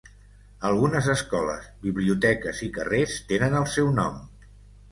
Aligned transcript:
Algunes 0.69 1.09
escoles, 1.13 1.67
biblioteques 1.85 2.63
i 2.71 2.73
carrers 2.81 3.21
tenen 3.33 3.61
el 3.61 3.71
seu 3.77 3.95
nom. 4.03 4.21